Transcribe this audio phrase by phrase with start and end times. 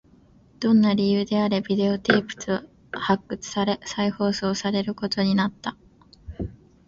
[0.59, 5.77] どんな理由であれ、ビデオテープは発掘され、再放送されることになった